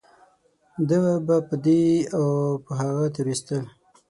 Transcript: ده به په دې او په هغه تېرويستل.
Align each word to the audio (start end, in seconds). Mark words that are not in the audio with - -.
ده 0.87 0.97
به 1.25 1.35
په 1.47 1.55
دې 1.65 1.81
او 2.17 2.27
په 2.65 2.71
هغه 2.81 3.05
تېرويستل. 3.15 3.63